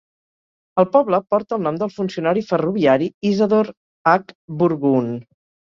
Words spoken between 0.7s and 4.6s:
El poble porta el nom del funcionari ferroviari Isadore H.